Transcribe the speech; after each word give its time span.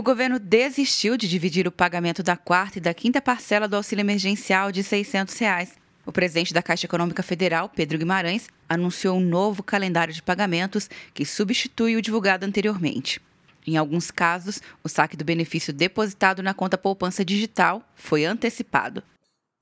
O 0.00 0.02
governo 0.02 0.38
desistiu 0.38 1.14
de 1.14 1.28
dividir 1.28 1.68
o 1.68 1.70
pagamento 1.70 2.22
da 2.22 2.34
quarta 2.34 2.78
e 2.78 2.80
da 2.80 2.94
quinta 2.94 3.20
parcela 3.20 3.68
do 3.68 3.76
auxílio 3.76 4.00
emergencial 4.00 4.72
de 4.72 4.82
600 4.82 5.36
reais. 5.36 5.74
O 6.06 6.10
presidente 6.10 6.54
da 6.54 6.62
Caixa 6.62 6.86
Econômica 6.86 7.22
Federal, 7.22 7.68
Pedro 7.68 7.98
Guimarães, 7.98 8.48
anunciou 8.66 9.18
um 9.18 9.20
novo 9.20 9.62
calendário 9.62 10.14
de 10.14 10.22
pagamentos 10.22 10.88
que 11.12 11.26
substitui 11.26 11.96
o 11.96 12.00
divulgado 12.00 12.46
anteriormente. 12.46 13.20
Em 13.66 13.76
alguns 13.76 14.10
casos, 14.10 14.62
o 14.82 14.88
saque 14.88 15.18
do 15.18 15.22
benefício 15.22 15.70
depositado 15.70 16.42
na 16.42 16.54
conta 16.54 16.78
poupança 16.78 17.22
digital 17.22 17.86
foi 17.94 18.24
antecipado. 18.24 19.02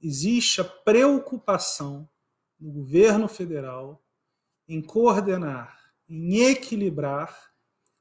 Existe 0.01 0.61
a 0.61 0.65
preocupação 0.65 2.09
do 2.61 2.71
governo 2.71 3.27
federal 3.27 4.01
em 4.69 4.81
coordenar, 4.81 5.77
em 6.09 6.45
equilibrar 6.45 7.37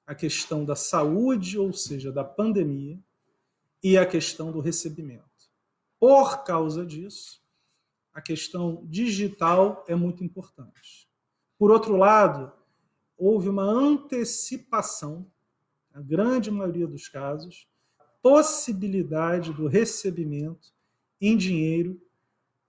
a 0.08 0.16
questão 0.16 0.64
da 0.64 0.76
saúde, 0.76 1.60
ou 1.60 1.74
seja, 1.74 2.12
da 2.12 2.24
pandemia, 2.24 2.98
e 3.84 3.98
a 3.98 4.06
questão 4.06 4.52
do 4.52 4.62
recebimento. 4.62 5.26
Por 6.00 6.44
causa 6.44 6.86
disso, 6.86 7.42
a 8.14 8.22
questão 8.22 8.84
digital 8.86 9.84
é 9.88 9.94
muito 9.94 10.24
importante. 10.24 11.08
Por 11.60 11.70
outro 11.72 11.98
lado, 11.98 12.52
houve 13.18 13.50
uma 13.50 13.64
antecipação, 13.64 15.30
na 15.92 16.02
grande 16.02 16.50
maioria 16.50 16.88
dos 16.88 17.08
casos, 17.10 17.68
possibilidade 18.22 19.54
do 19.54 19.68
recebimento 19.68 20.74
em 21.20 21.36
dinheiro 21.36 22.02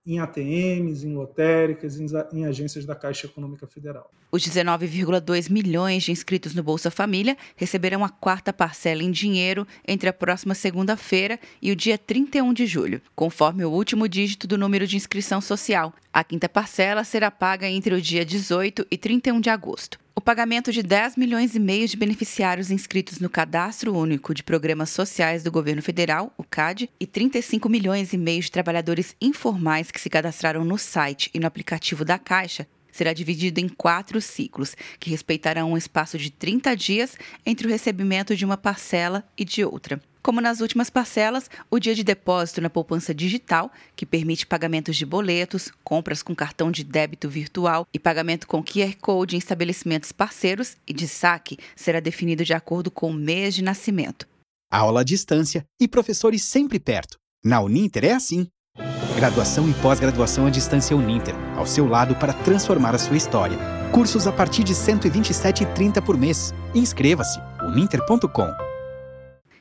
em 0.09 0.19
ATMs, 0.19 1.05
em 1.05 1.13
lotéricas, 1.13 1.99
em, 2.33 2.45
agências 2.45 2.83
da 2.83 2.95
Caixa 2.95 3.27
Econômica 3.27 3.67
Federal. 3.67 4.09
Os 4.31 4.43
19,2 4.43 5.51
milhões 5.51 6.03
de 6.03 6.11
inscritos 6.11 6.55
no 6.55 6.63
Bolsa 6.63 6.89
Família 6.89 7.37
receberão 7.55 8.03
a 8.03 8.09
quarta 8.09 8.51
parcela 8.51 9.03
em 9.03 9.11
dinheiro 9.11 9.67
entre 9.87 10.09
a 10.09 10.13
próxima 10.13 10.55
segunda-feira 10.55 11.39
e 11.61 11.71
o 11.71 11.75
dia 11.75 11.97
31 11.97 12.53
de 12.53 12.65
julho, 12.65 13.01
conforme 13.15 13.63
o 13.63 13.71
último 13.71 14.07
dígito 14.09 14.47
do 14.47 14.57
número 14.57 14.87
de 14.87 14.97
inscrição 14.97 15.39
social. 15.39 15.93
A 16.11 16.23
quinta 16.23 16.49
parcela 16.49 17.03
será 17.03 17.29
paga 17.29 17.69
entre 17.69 17.93
o 17.93 18.01
dia 18.01 18.25
18 18.25 18.87
e 18.89 18.97
31 18.97 19.39
de 19.39 19.49
agosto. 19.51 19.99
O 20.19 20.21
pagamento 20.21 20.69
de 20.69 20.83
10 20.83 21.15
milhões 21.15 21.55
e 21.55 21.59
meio 21.61 21.87
de 21.87 21.95
beneficiários 21.95 22.69
inscritos 22.69 23.19
no 23.19 23.29
Cadastro 23.29 23.95
Único 23.95 24.33
de 24.33 24.43
Programas 24.43 24.89
Sociais 24.89 25.43
do 25.43 25.49
Governo 25.49 25.81
Federal, 25.81 26.33
o 26.37 26.43
CAD, 26.43 26.89
e 26.99 27.07
35 27.07 27.69
milhões 27.69 28.11
e 28.11 28.17
meio 28.17 28.41
de 28.41 28.51
trabalhadores 28.51 29.15
informais 29.21 29.91
que 29.91 30.01
se 30.01 30.09
cadastraram 30.09 30.65
no 30.65 30.77
site 30.77 31.31
e 31.33 31.39
no 31.39 31.47
aplicativo 31.47 32.03
da 32.03 32.19
Caixa 32.19 32.67
será 32.91 33.13
dividido 33.13 33.61
em 33.61 33.69
quatro 33.69 34.19
ciclos, 34.19 34.75
que 34.99 35.09
respeitarão 35.09 35.71
um 35.71 35.77
espaço 35.77 36.17
de 36.17 36.29
30 36.29 36.75
dias 36.75 37.15
entre 37.45 37.65
o 37.65 37.69
recebimento 37.69 38.35
de 38.35 38.43
uma 38.43 38.57
parcela 38.57 39.23
e 39.37 39.45
de 39.45 39.63
outra. 39.63 40.01
Como 40.21 40.41
nas 40.41 40.59
últimas 40.59 40.89
parcelas, 40.89 41.49
o 41.69 41.79
dia 41.79 41.95
de 41.95 42.03
depósito 42.03 42.61
na 42.61 42.69
poupança 42.69 43.13
digital, 43.13 43.71
que 43.95 44.05
permite 44.05 44.45
pagamentos 44.45 44.97
de 44.97 45.05
boletos, 45.05 45.71
compras 45.83 46.21
com 46.21 46.35
cartão 46.35 46.69
de 46.71 46.83
débito 46.83 47.29
virtual 47.29 47.87
e 47.93 47.99
pagamento 47.99 48.45
com 48.45 48.63
QR 48.63 48.95
Code 48.99 49.35
em 49.35 49.39
estabelecimentos 49.39 50.11
parceiros 50.11 50.75
e 50.85 50.93
de 50.93 51.07
saque, 51.07 51.57
será 51.75 51.99
definido 51.99 52.43
de 52.43 52.53
acordo 52.53 52.91
com 52.91 53.09
o 53.09 53.13
mês 53.13 53.55
de 53.55 53.63
nascimento. 53.63 54.27
Aula 54.71 55.01
à 55.01 55.03
distância 55.03 55.65
e 55.79 55.87
professores 55.87 56.43
sempre 56.43 56.79
perto. 56.79 57.17
Na 57.43 57.61
Uninter 57.61 58.05
é 58.05 58.11
assim. 58.11 58.47
Graduação 59.15 59.69
e 59.69 59.73
pós-graduação 59.75 60.45
à 60.45 60.49
distância 60.49 60.95
Uninter, 60.95 61.33
ao 61.55 61.65
seu 61.65 61.87
lado 61.87 62.15
para 62.15 62.33
transformar 62.33 62.93
a 62.93 62.99
sua 62.99 63.17
história. 63.17 63.57
Cursos 63.91 64.27
a 64.27 64.31
partir 64.31 64.63
de 64.63 64.73
R$ 64.73 64.79
127,30 64.79 66.01
por 66.01 66.17
mês. 66.17 66.53
Inscreva-se 66.75 67.39
uninter.com. 67.63 68.68